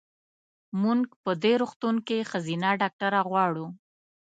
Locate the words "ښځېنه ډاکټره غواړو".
2.29-3.67